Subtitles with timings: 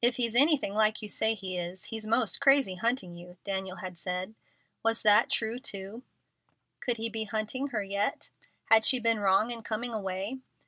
[0.00, 3.98] "If he's anything like you say he is, he's most crazy hunting you," Daniel had
[3.98, 4.36] said.
[4.84, 6.04] Was that true, too?
[6.78, 8.30] Could he be hunting her yet?
[8.66, 10.38] Had she been wrong in coming away?